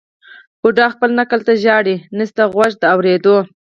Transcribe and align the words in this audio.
بوډا 0.61 0.87
خپل 0.95 1.09
نکل 1.19 1.39
ته 1.47 1.53
ژاړي 1.63 1.95
نسته 2.17 2.41
غوږ 2.53 2.71
د 2.79 2.83
اورېدلو 2.93 3.37